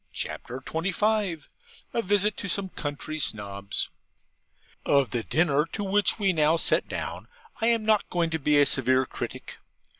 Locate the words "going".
8.09-8.31